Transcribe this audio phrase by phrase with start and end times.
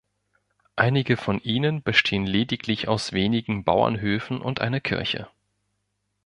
[0.77, 5.27] Einige von ihnen bestehen lediglich aus wenigen Bauernhöfen und einer Kirche.